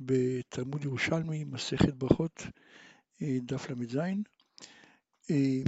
[0.00, 2.42] בתלמוד ירושלמי, מסכת ברכות,
[3.22, 3.96] אה, דף ל"ז.
[5.30, 5.62] אה,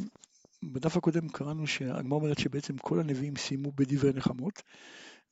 [0.63, 4.63] בדף הקודם קראנו שהגמרא אומרת שבעצם כל הנביאים סיימו בדברי נחמות,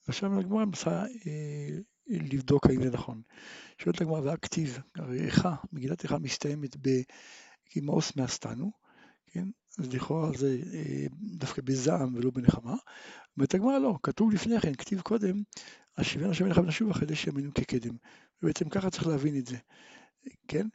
[0.06, 1.79] ועכשיו הגמרא מנסה אה,
[2.09, 3.22] לבדוק האם זה נכון.
[3.79, 8.70] שואלת הגמרא, והכתיב, הרי איכה, מגילת איכה מסתיימת ב"כמאוס מאסתנו",
[9.26, 9.48] כן?
[9.78, 10.58] אז לכאורה זה
[11.20, 12.74] דווקא בזעם ולא בנחמה.
[13.36, 15.42] אומרת הגמרא לא, כתוב לפני כן, כתיב קודם,
[15.98, 17.96] השיבנו השם אליך ונשוב אחרי שימינו כקדם.
[18.42, 19.56] ובעצם ככה צריך להבין את זה,
[20.48, 20.66] כן?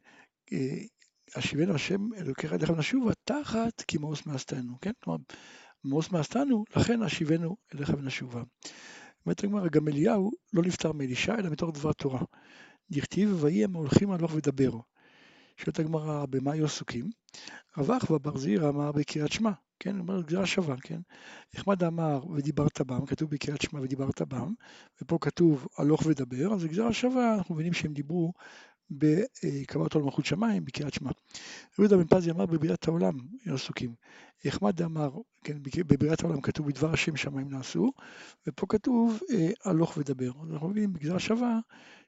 [1.36, 4.92] השיבנו השם אלוקיך אליך ונשובה תחת כי מאוס מאסתנו, כן?
[5.04, 5.20] כלומר,
[5.84, 8.44] מאוס מאסתנו, לכן השיבנו אליך ונשובה.
[9.26, 12.22] אומרת הגמרא, גם אליהו לא נפטר מאלישע, אלא מתוך דבר תורה.
[12.92, 14.84] דכתיב, ויהי הם הולכים הלוך ודברו.
[15.58, 17.10] שואלת הגמרא, במה היו עסוקים?
[17.78, 19.52] רווח ובר אמר בקריאת שמע,
[19.84, 21.00] כן, הוא אומר גזירה שווה, כן?
[21.56, 24.54] נחמד אמר ודיברת בם, כתוב בקריאת שמע ודיברת בם,
[25.02, 28.34] ופה כתוב הלוך ודבר, אז גזירה שווה, אנחנו מבינים שהם דיברו
[28.92, 31.12] בקבלת עול מלכות שמיים בקריאת שמע.
[31.80, 33.14] יהודה בן פזי אמר בבריאת העולם
[33.46, 33.96] עסוקים.
[34.46, 35.12] נחמד אמר,
[35.44, 37.92] כן, בבריאת העולם כתוב בדבר השם שמיים נעשו,
[38.48, 39.20] ופה כתוב
[39.66, 40.32] הלוך ודבר.
[40.52, 41.60] אנחנו מבינים בגזירה שווה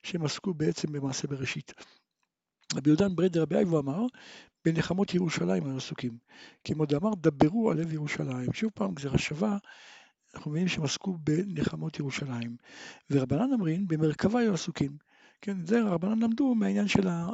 [0.03, 1.73] שהם עסקו בעצם במעשה בראשית.
[2.73, 4.05] רבי יהודן ברדר רבי אייבו אמר,
[4.65, 6.17] בנחמות ירושלים היו עסוקים.
[6.63, 8.53] כמו דאמר, דברו על לב ירושלים.
[8.53, 9.57] שוב פעם, גזירה שווה,
[10.35, 12.55] אנחנו מבינים שהם עסקו בנחמות ירושלים.
[13.09, 14.97] ורבנן אמרין, במרכבה היו עסוקים.
[15.41, 17.27] כן, זה רבנן למדו מהעניין של אה,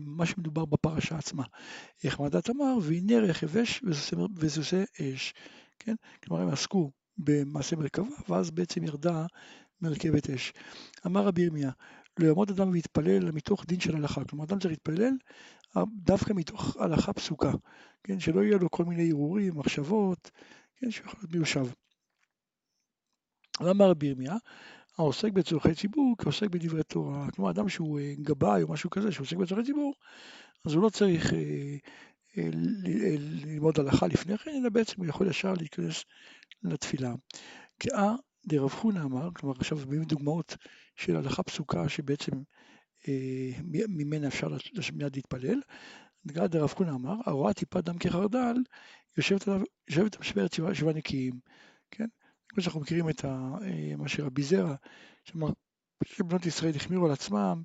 [0.00, 1.44] מה שמדובר בפרשה עצמה.
[2.20, 3.82] מדעת אמר, והנה רכב אש
[4.36, 5.34] וסוסי אש.
[5.78, 9.26] כן, כלומר הם עסקו במעשה מרכבה, ואז בעצם ירדה
[9.82, 10.52] מרכבת אש.
[11.06, 11.70] אמר רבי ירמיה,
[12.18, 14.24] לא יעמוד אדם ויתפלל מתוך דין של הלכה.
[14.24, 15.12] כלומר, אדם צריך להתפלל
[15.86, 17.52] דווקא מתוך הלכה פסוקה,
[18.04, 20.30] כן, שלא יהיה לו כל מיני הרהורים, מחשבות,
[20.76, 21.66] כן, שיכול להיות מיושב.
[23.60, 24.36] אמר רבי ירמיה,
[24.98, 27.30] העוסק בצורכי ציבור כעוסק בדברי תורה.
[27.30, 29.94] כלומר, אדם שהוא אה, גבאי או משהו כזה, שעוסק בצורכי ציבור,
[30.64, 31.38] אז הוא לא צריך אה,
[32.38, 36.04] אה, ללמוד הלכה לפני כן, אלא בעצם הוא יכול ישר להיכנס
[36.62, 37.14] לתפילה.
[37.80, 38.14] כאה
[38.46, 40.56] דרב חונא אמר, כלומר עכשיו מביאים דוגמאות
[40.96, 42.32] של הלכה פסוקה שבעצם
[43.08, 43.50] אה,
[43.88, 44.48] ממנה אפשר
[44.92, 45.60] מיד להתפלל.
[46.26, 48.56] דרב חונא אמר, הרואה טיפת דם כחרדל,
[49.16, 51.40] יושבת עליו, יושבת המשמרת שבעה, שבעה נקיים,
[51.90, 52.06] כן?
[52.48, 53.28] כמו שאנחנו מכירים את ה,
[53.62, 54.74] אה, מה שרבי זרע,
[55.24, 55.48] שאמר,
[56.04, 57.62] שבנות ישראל החמירו על עצמם,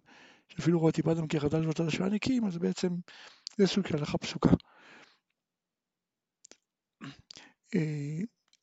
[0.50, 2.90] שאפילו רואה טיפת דם כחרדל על שבעה נקיים, אז בעצם
[3.58, 4.50] זה סוג של הלכה פסוקה.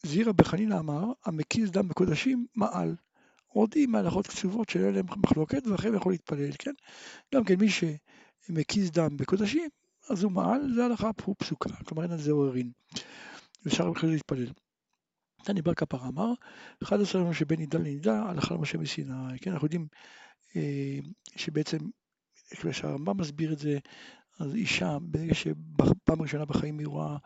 [0.03, 2.97] זירא בחנינא אמר, המקיז דם בקודשים מעל.
[3.47, 6.73] עוד עם מהלכות קצובות שאין להם מחלוקת ואחרי יכול להתפלל, כן?
[7.35, 9.69] גם כן מי שמקיז דם בקודשים,
[10.11, 12.71] אז הוא מעל, זה הלכה פסוקה, כלומר אין על זה עוררין.
[13.67, 14.53] אפשר בכלל להתפלל.
[15.43, 16.33] תני בר כפר אמר,
[16.83, 19.53] אחד עשרה יום שבין נידה לנידה, הלכה למשה מסיני, כן?
[19.53, 19.87] אנחנו יודעים
[20.57, 20.99] אה,
[21.37, 21.79] שבעצם,
[22.51, 23.79] כמו שהרמב"ם מסביר את זה,
[24.39, 27.17] אז אישה, ברגע שפעם ראשונה בחיים היא רואה אה,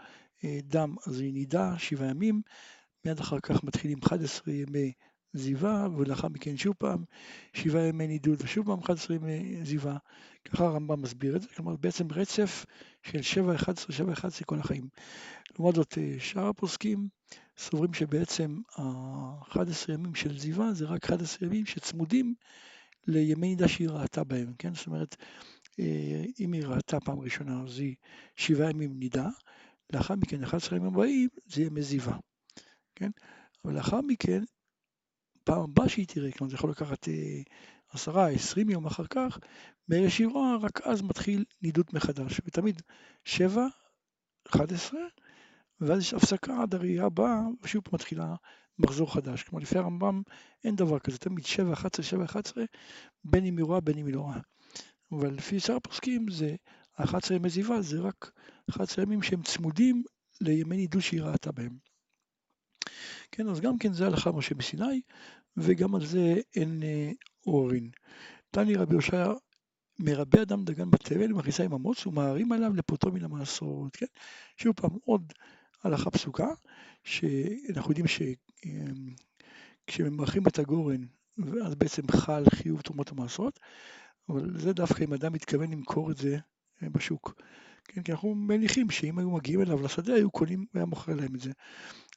[0.64, 2.42] דם, אז היא נידה שבעה ימים,
[3.04, 4.92] מיד אחר כך מתחילים 11 ימי
[5.34, 7.04] זיווה, ולאחר מכן שוב פעם
[7.52, 9.96] שבעה ימי נידוד ושוב פעם 11 ימי זיווה.
[10.44, 12.66] ככה הרמב"ם מסביר את זה, כלומר בעצם רצף
[13.02, 14.88] של 7, 11, 7, 11 כל החיים.
[15.54, 17.08] לעומת זאת אה, שאר הפוסקים
[17.58, 22.34] סוברים שבעצם ה-11 ימים של זיווה זה רק 11 ימים שצמודים
[23.06, 24.74] לימי נידה שהיא ראתה בהם, כן?
[24.74, 25.16] זאת אומרת,
[25.78, 27.94] אה, אם היא ראתה פעם ראשונה אז היא
[28.36, 29.28] שבעה ימים נידה,
[29.92, 32.18] לאחר מכן 11 ימים הבאים זה יהיה מזיווה,
[32.94, 33.10] כן?
[33.64, 34.42] אבל לאחר מכן
[35.44, 37.42] פעם הבאה שהיא תראה, כלומר זה יכול לקחת אה,
[37.88, 39.38] עשרה, עשרים יום אחר כך,
[39.88, 40.28] ברגע שהיא
[40.60, 42.82] רק אז מתחיל נידות מחדש, ותמיד
[43.24, 43.66] שבע,
[44.48, 45.00] אחד עשרה,
[45.80, 48.34] ואז יש הפסקה עד הראייה הבאה, ושוב מתחילה
[48.78, 49.42] מחזור חדש.
[49.42, 50.22] כלומר לפי הרמב"ם
[50.64, 52.64] אין דבר כזה, תמיד שבע, אחת עשרה, שבע, אחת עשרה,
[53.24, 54.40] בין אם היא רואה בין אם היא לא רואה.
[55.12, 56.56] אבל לפי שאר הפוסקים זה,
[57.02, 58.30] ה-11 ימי זיווה זה רק
[58.70, 60.02] 11 ימים שהם צמודים
[60.40, 61.76] לימי נידות שהיא ראתה בהם.
[63.30, 65.00] כן, אז גם כן זה הלכה משה בסיני,
[65.56, 67.10] וגם על זה אין אה,
[67.44, 67.90] עוררין.
[68.50, 69.32] תני רבי הושע
[69.98, 74.06] מרבה אדם דגן בתבל ומכניסה עם המוץ ומערים עליו לפוטו מן המעשרות, כן?
[74.56, 75.32] שוב פעם עוד
[75.84, 76.48] הלכה פסוקה,
[77.04, 78.06] שאנחנו יודעים
[79.86, 81.04] שכשממרחים את הגורן,
[81.64, 83.60] אז בעצם חל חיוב תרומות ומעשרות,
[84.28, 86.38] אבל זה דווקא אם אדם מתכוון למכור את זה
[86.88, 87.34] בשוק.
[87.84, 91.40] כן, כי אנחנו מניחים שאם היו מגיעים אליו לשדה היו קונים, והיה מוכר להם את
[91.40, 91.50] זה.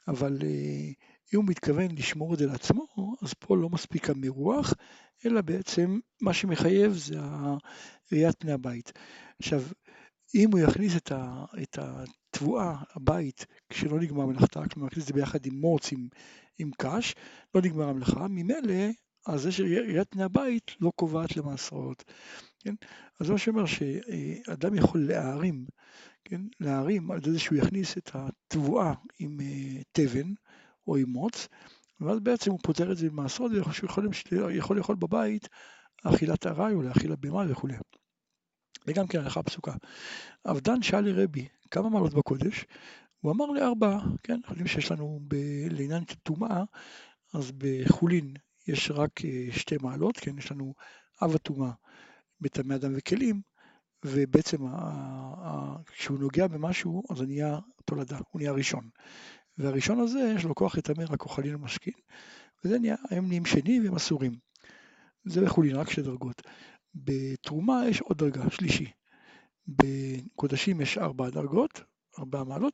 [0.07, 0.91] אבל אה,
[1.33, 2.85] אם הוא מתכוון לשמור את זה לעצמו,
[3.21, 4.73] אז פה לא מספיק המרוח,
[5.25, 7.15] אלא בעצם מה שמחייב זה
[8.11, 8.91] ראיית פני הבית.
[9.39, 9.61] עכשיו,
[10.35, 15.13] אם הוא יכניס את, ה, את התבואה, הבית, כשלא נגמר מלאכתה, כלומר יכניס את זה
[15.13, 16.07] ביחד עם מוץ, עם,
[16.57, 17.15] עם קש,
[17.55, 18.73] לא נגמר המלאכה, ממילא
[19.25, 22.03] אז זה שראיית פני הבית לא קובעת למעשרות,
[22.59, 22.75] כן?
[23.19, 25.65] אז זה מה שאומר שאדם יכול להערים,
[26.25, 26.41] כן?
[26.59, 30.33] להערים על זה שהוא יכניס את התבואה עם אה, תבן
[30.87, 31.47] או עם מוץ,
[31.99, 34.09] ואז בעצם הוא פותר את זה במעשרות, והוא יכול,
[34.51, 35.47] יכול לאכול בבית
[36.03, 37.75] אכילת ארעי או לאכילת בהמה וכולי.
[38.87, 39.73] וגם כן הלכה פסוקה.
[40.45, 42.65] אבדן שאל לרבי כמה מעלות בקודש,
[43.19, 45.35] הוא אמר לי ארבע, כן, אנחנו יודעים שיש לנו ב...
[45.71, 46.63] לעניין טומאה,
[47.33, 48.33] אז בחולין
[48.67, 50.73] יש רק אה, שתי מעלות, כן, יש לנו
[51.23, 51.71] אב הטומאה
[52.41, 53.41] בטמא אדם וכלים,
[54.05, 54.57] ובעצם
[55.85, 58.89] כשהוא נוגע במשהו, אז זה נהיה תולדה, הוא נהיה ראשון.
[59.57, 61.93] והראשון הזה, יש לו כוח לטמא רק אוכלין ומשכין,
[62.63, 64.35] וזה נהיה, הם נהיים שני והם אסורים.
[65.25, 66.41] זה בחולין, רק שתי דרגות.
[66.95, 68.91] בתרומה יש עוד דרגה, שלישי.
[69.67, 71.81] בקודשים יש ארבע דרגות,
[72.19, 72.73] ארבע מעלות,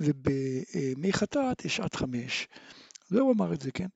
[0.00, 2.48] ובמי חטאת יש עד חמש.
[3.10, 3.88] והוא אמר את זה, כן?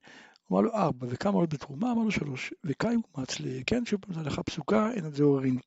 [0.51, 1.91] אמר לו ארבע, וכמה עולה בתרומה?
[1.91, 2.53] אמר לו שלוש.
[2.63, 3.45] וקיים אומץ ל...
[3.65, 5.57] כן, שוב פעם זו הלכה פסוקה, אין על זה עוררין.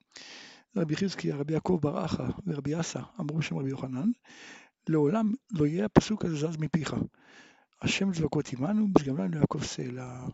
[0.77, 4.11] רבי חזקי, רבי יעקב בר אחא ורבי אסא אמרו שם רבי יוחנן,
[4.89, 6.95] לעולם לא יהיה הפסוק הזה זז מפיך.
[7.83, 10.27] השם צבקות עמנו, גם לנו יעקב סלע.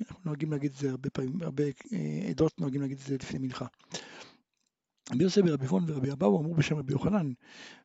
[0.00, 3.38] אנחנו נוהגים להגיד את זה הרבה פעמים, הרבה אה, עדות נוהגים להגיד את זה לפני
[3.38, 3.66] מנחה.
[5.12, 7.32] רבי יוסף ורבי עוון ורבי אבאו אמרו בשם רבי יוחנן,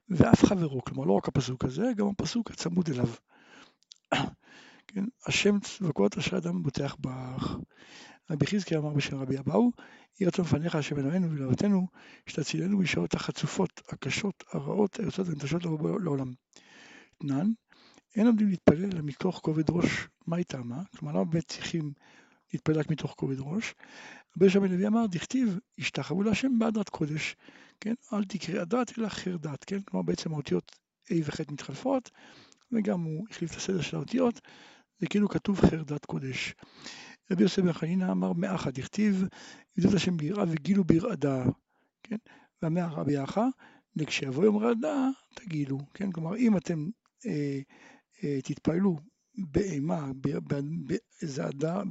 [0.10, 3.10] ואף חברו, כלומר לא רק הפסוק הזה, גם הפסוק הצמוד אליו.
[4.94, 7.56] כן, השם צבקות אשר אדם בוטח בך.
[8.30, 9.71] רבי חזקי אמר בשם רבי אבאו,
[10.19, 11.88] יהי רצון לפניך השם אלוהינו ולאבותינו,
[12.25, 15.63] שתצילנו בשעות החצופות, הקשות, הרעות, היוצאות ונטשות
[16.03, 16.33] לעולם.
[17.18, 17.51] תנן,
[18.15, 20.83] אין עומדים להתפלל אלא מתוך כובד ראש, מה איתם, מה?
[20.97, 21.92] כלומר, למה באמת צריכים
[22.53, 23.74] להתפלל רק מתוך כובד ראש?
[24.38, 27.35] רבי בן לוי אמר, דכתיב, השתחוו להשם בהדרת קודש,
[27.81, 27.94] כן?
[28.13, 29.81] אל תקרא הדת אלא אחר דת, כן?
[29.81, 30.71] כלומר, בעצם האותיות
[31.12, 32.12] A וח' מתחלפות,
[32.71, 34.42] וגם הוא החליף את הסדר של האותיות,
[34.99, 36.53] זה כאילו כתוב חרדת קודש.
[37.31, 39.27] רבי יוסף בן חנינא אמר מאחד, דכתיב,
[39.77, 41.43] ידעו את השם ביראה וגילו בירעדה,
[42.03, 42.17] כן?
[42.61, 43.45] ואמר רבי אחא,
[43.95, 46.11] לכשיבוא יום רעדה, תגילו, כן?
[46.11, 46.89] כלומר, אם אתם
[47.25, 47.59] אה,
[48.23, 48.97] אה, תתפללו
[49.37, 50.11] באימה,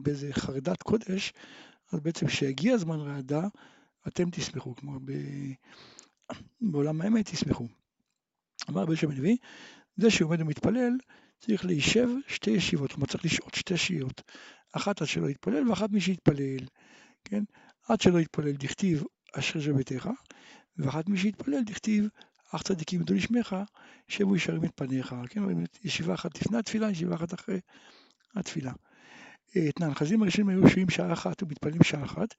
[0.02, 1.32] באיזה חרדת קודש,
[1.93, 3.49] אז בעצם כשיגיע זמן רעדה,
[4.08, 5.12] אתם תשמחו, כלומר ב...
[6.60, 7.66] בעולם האמת תשמחו.
[8.70, 9.34] אמר רבי יושב בן
[9.96, 10.93] זה שעומד ומתפלל,
[11.40, 14.23] צריך להישב שתי ישיבות, כלומר צריך לשהות שתי שהיות,
[14.73, 16.67] אחת עד שלא יתפלל ואחת מי שיתפלל,
[17.25, 17.43] כן?
[17.88, 19.05] עד שלא יתפלל דכתיב
[19.35, 20.08] אשר זה ביתך,
[20.76, 22.08] ואחת מי שיתפלל דכתיב
[22.50, 23.56] אך צדיקים ידעו לשמך,
[24.08, 25.43] שבו ישרים את פניך, כן,
[25.85, 27.61] ישיבה אחת לפני התפילה, ישיבה אחת אחרי
[28.34, 28.73] התפילה.
[29.69, 32.34] את הנאחזים הראשונים היו שוהים שעה אחת ומתפללים שעה אחת,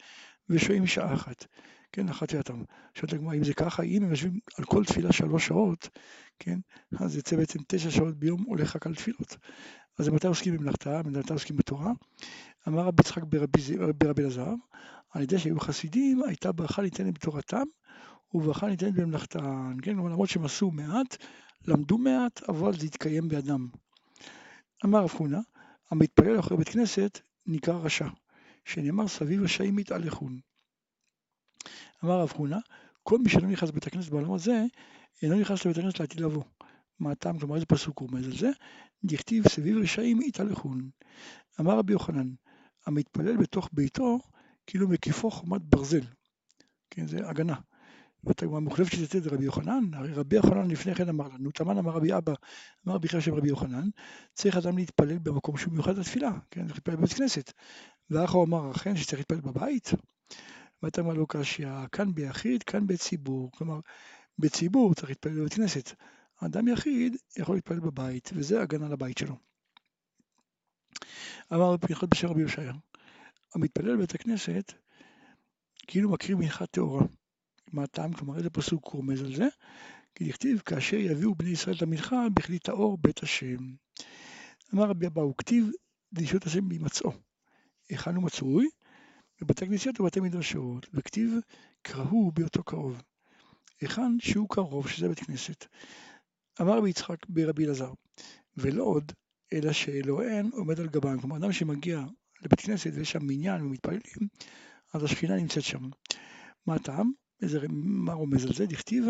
[0.50, 1.46] ושוהים שעה אחת,
[1.92, 2.64] כן, אחת ואתם.
[2.94, 5.90] שואלת הגמרא, אם זה ככה, אם הם יושבים על כל תפילה שלוש שעות,
[6.40, 6.60] כן,
[7.00, 9.38] אז יצא בעצם תשע שעות ביום הולך רק על תפילות.
[10.00, 11.92] אז מתי עוסקים במלאכתה, מתי עוסקים בתורה?
[12.68, 13.24] אמר רבי יצחק
[13.98, 14.54] ברבי אלעזר,
[15.12, 17.64] על ידי שהיו חסידים, הייתה ברכה ניתנת בתורתם,
[18.34, 21.18] וברכה ניתנת במלאכתן, כן, כלומר למרות שהם עשו מעט,
[21.68, 23.68] למדו מעט, אבל זה התקיים בידם.
[24.86, 25.40] אמר רב חונה,
[25.92, 28.08] המתפלל אחרי בית כנסת נקרא רשע,
[28.70, 30.40] שנאמר סביב רשעים יתהלכון.
[32.04, 32.60] אמר רב חונה,
[33.04, 34.64] כל מי שלא נכנס לבית הכנסת בעולם הזה,
[35.22, 36.44] אינו נכנס לבית הכנסת לעתיד לבוא.
[37.00, 38.50] מה הטעם, כלומר איזה פסוק הוא רומז על זה?
[39.04, 40.90] דכתיב סביב רשעים יתהלכון.
[41.60, 42.30] אמר רבי יוחנן,
[42.86, 44.20] המתפלל בתוך ביתו,
[44.68, 46.04] כאילו מקיפו חומת ברזל.
[46.90, 47.56] כן, זה הגנה.
[48.24, 51.92] והגמרא מוחלפת שתצא זה רבי יוחנן, הרי רבי יוחנן לפני כן אמר לנו, תמן אמר
[51.92, 52.34] רבי אבא,
[52.88, 53.90] אמר בכלל של רבי יוחנן,
[54.34, 57.54] צריך אדם להתפלל במקום שהוא מיוחד לתפילה, כן, צריך להתפלל בבית כנסת.
[58.10, 59.90] ואחר הוא אמר, אכן שצריך להתפלל בבית?
[60.84, 63.80] ואתה אמר לו קשיא, כאן ביחיד, כאן בציבור, כלומר,
[64.40, 65.94] בציבור צריך להתפלל בבית כנסת.
[66.44, 69.36] אדם יחיד יכול להתפלל בבית, וזה הגנה לבית שלו.
[71.54, 72.74] אמר רבי יחד בשם רבי יושעיה,
[73.56, 74.74] המתפלל בבית הכנסת,
[75.88, 77.04] כאילו מקריב מנחת טהורה.
[77.74, 78.14] מה הטעם?
[78.14, 79.48] כלומר, איזה פסוק הוא רומז על זה?
[80.16, 83.58] כי נכתיב, כאשר יביאו בני ישראל את המנחה, בכלי טהור בית השם.
[84.74, 85.70] אמר רבי אבאו, כתיב
[86.14, 87.12] דרישות השם בהימצאו.
[87.90, 88.70] היכן הוא מצוי?
[89.42, 91.34] בבתי כנסיות ובתי מדרשות, וכתיב
[91.82, 93.02] קראו בהיותו קרוב.
[93.82, 95.66] היכן שהוא קרוב, שזה בית כנסת.
[96.62, 97.94] אמר רבי יצחק ברבי אלעזר,
[98.58, 99.12] ולא עוד,
[99.54, 101.20] אלא שאלוהיהן עומד על גבן.
[101.20, 102.04] כלומר, אדם שמגיע
[102.42, 104.28] לבית כנסת ויש שם מניין ומתפללים,
[104.94, 105.90] אז השכינה נמצאת שם.
[106.66, 107.12] מה הטעם?
[107.70, 108.14] מה
[108.48, 108.66] על זה?
[108.66, 109.06] דכתיב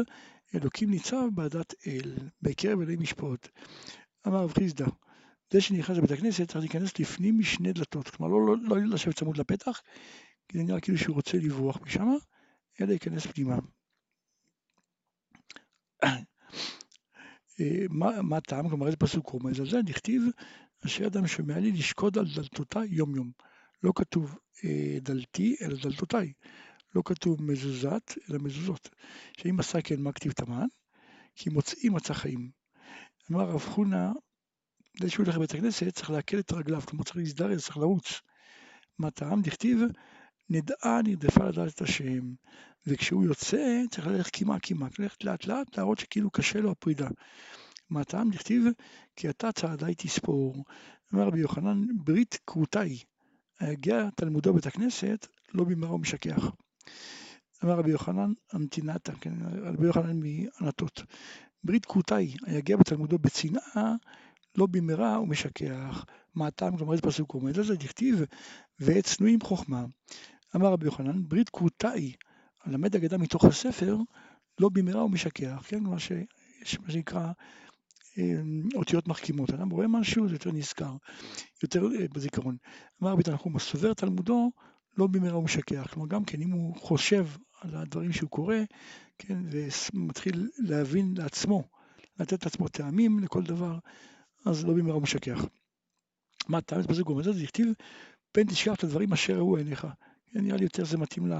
[0.56, 3.48] אלוקים ניצב בעדת אל, בקרב אלוהים משפוט.
[4.28, 4.86] אמר רב חיסדא,
[5.54, 9.38] זה שנכנס לבית הכנסת צריך להיכנס לפנים משני דלתות, כלומר לא, לא, לא לשבת צמוד
[9.38, 9.82] לפתח,
[10.48, 12.08] כי זה נראה כאילו שהוא רוצה לברוח משם,
[12.82, 13.58] אלא להיכנס פנימה.
[17.60, 17.86] אה,
[18.22, 18.70] מה הטעם?
[18.70, 19.82] כלומר איזה פסוק רומז על זה?
[19.82, 20.24] דכתיב
[20.86, 23.32] אשר אדם שומע לי לשקוד על דלתותה יום יום.
[23.84, 26.34] לא כתוב אה, דלתי, אלא דלתותיי.
[26.96, 28.90] לא כתוב מזוזת, אלא מזוזות.
[29.38, 30.68] שאם עשה כן, מה כתיב תמן?
[31.36, 32.50] כי מוצאים מצא חיים.
[33.32, 34.12] אמר רב חונה,
[35.02, 38.22] זה שהוא הולך לבית הכנסת, צריך להקל את רגליו, כלומר צריך להזדרז, צריך לרוץ.
[39.00, 39.42] מה טעם?
[39.42, 39.80] דכתיב,
[40.50, 42.34] נדעה נרדפה לדעת את השם.
[42.88, 47.08] וכשהוא יוצא, צריך ללכת קימה קימה, ללכת לאט לאט, להראות שכאילו קשה לו הפרידה.
[47.90, 48.30] מה טעם?
[48.30, 48.64] דכתיב,
[49.16, 50.64] כי אתה צעדיי תספור.
[51.14, 52.98] אמר רבי יוחנן, ברית כרותיי.
[53.60, 56.52] הגיע תלמודו בית הכנסת, לא במהרה ומשכח.
[57.64, 61.04] אמר רבי יוחנן אמתינתא, כן, רבי יוחנן מענתות.
[61.64, 63.96] ברית כרותיי, היגיע בתלמודו בצנעה,
[64.58, 66.06] לא במהרה ומשכח.
[66.36, 66.78] מה הטעם?
[66.78, 67.76] כלומר איזה פסוק עומד על זה?
[67.76, 68.22] דכתיב,
[68.80, 69.86] ועת צנועים חוכמה.
[70.56, 72.12] אמר רבי יוחנן, ברית כרותיי,
[72.64, 73.98] הלמד אגדה מתוך הספר,
[74.60, 77.32] לא במהרה ומשכח, כן, כלומר שיש מה שנקרא
[78.18, 79.50] אמ, אותיות מחכימות.
[79.50, 80.96] אדם רואה משהו, זה יותר נזכר,
[81.64, 82.58] יותר אה, בזיכרון.
[83.04, 84.52] אמר רבי תנחום, הסובר תלמודו,
[85.00, 85.88] לא במהרה הוא משכח.
[85.94, 87.28] כלומר, גם כן, אם הוא חושב
[87.62, 88.56] על הדברים שהוא קורא,
[89.18, 91.64] כן, ומתחיל להבין לעצמו,
[92.20, 93.78] לתת לעצמו טעמים לכל דבר,
[94.46, 95.46] אז לא במהרה הוא משכח.
[96.48, 97.32] מה טעם בזה לזה?
[97.34, 97.68] זה הכתיב,
[98.32, 99.88] פן תשכח את הדברים אשר ראו עיניך.
[100.32, 101.32] כן, נראה לי יותר זה מתאים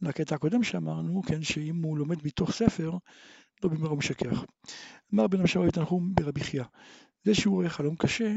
[0.00, 2.90] לקטע הקודם שאמרנו, כן, שאם הוא לומד מתוך ספר,
[3.64, 4.44] לא במהרה הוא משכח.
[5.14, 6.64] אמר בן המשמר תנחום ברבי חייא,
[7.24, 8.32] זה שהוא רואה חלום קשה,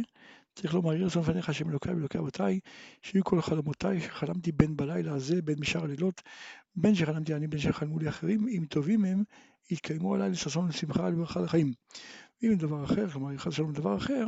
[0.55, 2.59] צריך לומר, יראה רצון לפניך השם אלוקיי ואלוקי אבותיי,
[3.01, 6.21] שיהיו כל חלומותיי שחלמתי בין בלילה הזה, בין משאר הלילות,
[6.75, 9.23] בין שחלמתי אני, בין שחלמו לי אחרים, אם טובים הם,
[9.71, 11.73] יתקיימו עליי לששון ולשמחה ולברכה לחיים.
[12.41, 14.25] ואם דבר אחר, כלומר, יחד שלום דבר אחר,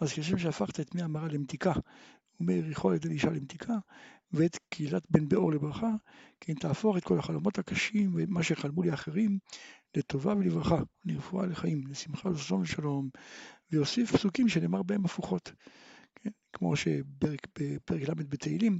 [0.00, 1.72] אז כשם שהפכת את מי המרה למתיקה,
[2.40, 3.74] ומאריכו על ידי אישה למתיקה,
[4.32, 5.90] ואת קהילת בן באור לברכה,
[6.40, 9.38] כן תהפוך את כל החלומות הקשים ומה שחלמו לי אחרים
[9.96, 13.08] לטובה ולברכה, לרפואה לחיים, לשמחה ולששון ושלום,
[13.72, 15.52] ויוסיף פסוקים שנאמר בהם הפוכות,
[16.14, 16.30] כן?
[16.52, 18.78] כמו שבפרק ל' בתהילים,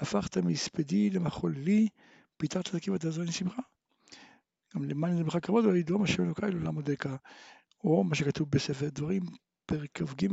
[0.00, 1.88] הפכת מספדי למחול לי,
[2.36, 3.62] פיתרת תקים ותעזור לשמחה.
[4.74, 7.16] גם למען נזמך כבוד ולדרום השם אלוקיי לעולם עודקה,
[7.84, 9.22] או מה שכתוב בספר דברים,
[9.66, 10.28] פרק כ"ג,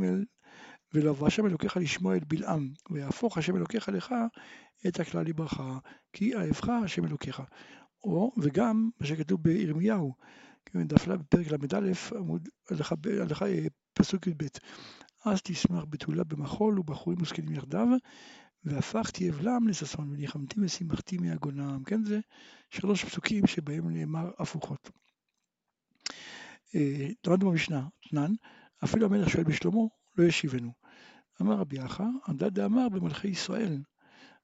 [0.94, 4.14] ולבוא השם אלוקיך לשמוע את בלעם, ויהפוך השם אלוקיך לך
[4.86, 5.78] את הכלל לברכה,
[6.12, 7.42] כי אהבך השם אלוקיך.
[8.04, 10.14] או, וגם מה שכתוב בירמיהו,
[10.76, 13.46] דף ל בפרק ל"א, עמוד, הלכה
[13.94, 14.44] פסוק י"ב,
[15.24, 17.88] אז תשמח בתולה במחול ובחורים וזקנים יחדיו,
[18.64, 21.82] והפכתי אבלם לששון וניחמתי ושמחתי מיגונם.
[21.86, 22.20] כן, זה
[22.70, 24.90] שלוש פסוקים שבהם נאמר הפוכות.
[26.74, 28.32] אה, למדנו במשנה, תנן,
[28.84, 29.80] אפילו המלך שואל בשלמה,
[30.16, 30.72] לא ישיבנו.
[31.42, 33.82] אמר רבי אחא, עמדה דאמר במלכי ישראל,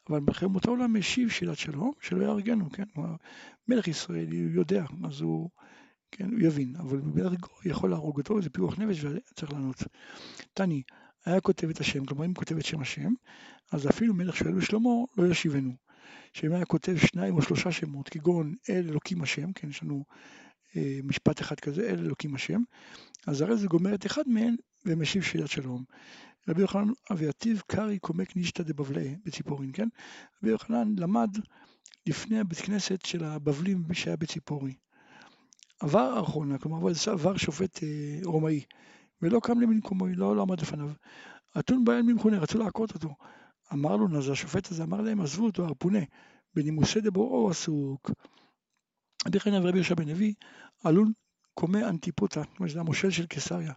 [0.09, 2.85] אבל מלכי אומות העולם משיב שאלת שלום, שלא יהרגנו, כן?
[3.69, 5.51] מלך ישראל יודע, אז הוא,
[6.17, 9.83] כן, הוא יבין, אבל מלך גוי יכול להרוג אותו, זה פירוח נפש וצריך לענות.
[10.55, 10.83] תני,
[11.25, 13.13] היה כותב את השם, כלומר אם כותב את שם השם,
[13.73, 15.73] אז אפילו מלך שואל בשלמה לא ישיבנו.
[16.33, 20.05] שאם היה כותב שניים או שלושה שמות, כגון אל אלוקים השם, כן, יש לנו
[20.77, 22.61] אה, משפט אחד כזה, אל אלוקים השם,
[23.27, 24.55] אז הרי זה גומר את אחד מהם
[24.87, 25.85] ומשיב שאלת שלום.
[26.49, 29.89] רבי יוחנן אביתיב קרעי קומק נישתא דבבלי בציפורין, כן?
[30.43, 31.31] רבי יוחנן למד
[32.07, 34.75] לפני הבית כנסת של הבבלים שהיה בציפורי.
[35.81, 38.65] עבר ארכונה, כלומר עבר שופט אה, רומאי,
[39.23, 40.91] ולא קם למקומו, לא, לא עמד לפניו.
[41.59, 43.15] אתון באל ממכונה, רצו לעקות אותו.
[43.73, 45.99] אמר לו, אז השופט הזה אמר להם, עזבו אותו, הרפונה,
[46.55, 48.11] בנימוסי דבורו עסוק.
[49.27, 50.35] רבי חנין ורבי יהושע בן לוי,
[50.85, 51.13] עלון
[51.55, 53.73] קומה אנטיפוטה, זאת אומרת, זה המושל של קיסריה.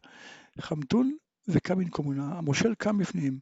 [0.59, 1.15] חמטון
[1.47, 3.39] וקם מנקומונה, המושל קם בפניהם.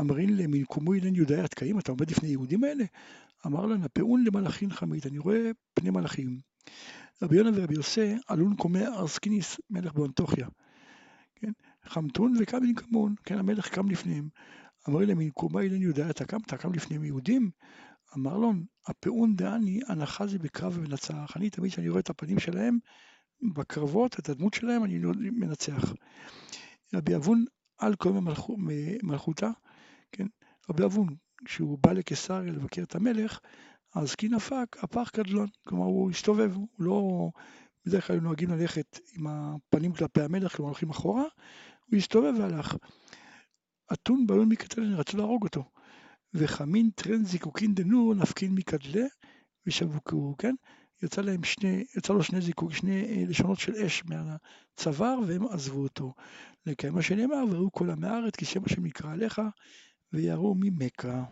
[0.00, 2.84] אמרין להם, מנקומו אילן יהודאי התקעים, אתה עומד לפני יהודים האלה?
[3.46, 6.38] אמר להם, הפעון למלאכין חמית, אני רואה פני מלאכים.
[7.22, 10.46] רבי יונה ורבי יוסי עלון קומי ארסקיניס, מלך באנטוכיה.
[11.34, 11.52] כן?
[11.84, 14.28] חמטון וקם מנקומון, כן, המלך קם לפניהם.
[14.88, 17.50] אמר להם, מנקומה אילן יהודאי אתה קם, אתה קם לפניהם יהודים?
[18.16, 18.52] אמר לו,
[18.86, 21.36] הפעון דעני, הנחה זה בקרב ומנצח.
[21.36, 22.78] אני תמיד כשאני רואה את הפנים שלהם
[23.54, 24.98] בקרבות, את הדמות שלהם, אני
[25.32, 25.92] מנצח.
[26.94, 27.44] רבי אבון
[27.78, 28.12] על כל
[29.02, 29.50] מלכותה,
[30.12, 30.26] כן,
[30.70, 33.38] רבי אבון, כשהוא בא לקיסריה לבקר את המלך,
[33.94, 37.28] אז כי נפק הפח גדלון, כלומר הוא הסתובב, הוא לא,
[37.86, 41.24] בדרך כלל נוהגים ללכת עם הפנים כלפי המלך, כלומר הולכים אחורה,
[41.86, 42.76] הוא הסתובב והלך.
[43.92, 45.64] אתון בלון מקטלן, רצו להרוג אותו.
[46.34, 49.06] וחמין טרן זיקוקין דנור נפקין מקדלה
[49.66, 50.54] ושבוקו, כן?
[51.02, 55.82] יצא להם שני, יצא לו שני זיקוק, שני אה, לשונות של אש מהצוואר והם עזבו
[55.82, 56.14] אותו.
[56.66, 59.40] לקיים מה שנאמר, וראו כל עמי הארץ כי שם השם יקרא עליך
[60.12, 61.24] ויראו ממכה.